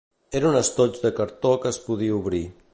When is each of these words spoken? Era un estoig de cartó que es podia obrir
Era 0.39 0.47
un 0.51 0.57
estoig 0.61 0.97
de 1.03 1.13
cartó 1.21 1.53
que 1.67 1.73
es 1.75 1.81
podia 1.91 2.19
obrir 2.23 2.45